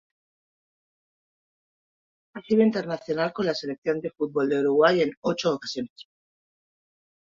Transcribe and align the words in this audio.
Ha 2.33 2.41
sido 2.41 2.63
internacional 2.63 3.31
con 3.33 3.45
la 3.45 3.53
Selección 3.53 4.01
de 4.01 4.09
fútbol 4.09 4.49
de 4.49 4.61
Uruguay 4.61 5.03
en 5.03 5.11
ocho 5.21 5.53
ocasiones. 5.53 6.07